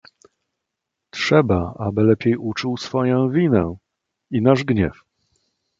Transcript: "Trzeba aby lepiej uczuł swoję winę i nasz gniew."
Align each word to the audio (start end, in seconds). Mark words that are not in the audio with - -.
"Trzeba 1.11 1.73
aby 1.79 2.03
lepiej 2.03 2.37
uczuł 2.37 2.77
swoję 2.77 3.27
winę 3.31 3.75
i 4.31 4.41
nasz 4.41 4.63
gniew." 4.63 5.03